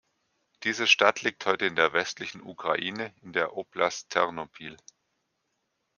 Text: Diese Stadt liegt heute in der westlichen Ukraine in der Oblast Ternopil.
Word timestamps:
Diese 0.63 0.87
Stadt 0.87 1.21
liegt 1.21 1.45
heute 1.45 1.67
in 1.67 1.75
der 1.75 1.93
westlichen 1.93 2.41
Ukraine 2.41 3.13
in 3.21 3.33
der 3.33 3.55
Oblast 3.55 4.09
Ternopil. 4.09 4.75